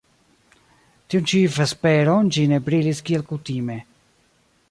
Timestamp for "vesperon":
1.57-2.31